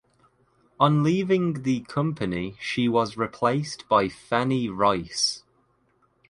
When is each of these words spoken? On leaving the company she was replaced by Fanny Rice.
On 0.79 1.03
leaving 1.03 1.61
the 1.61 1.81
company 1.81 2.55
she 2.59 2.89
was 2.89 3.17
replaced 3.17 3.87
by 3.87 4.09
Fanny 4.09 4.67
Rice. 4.67 5.43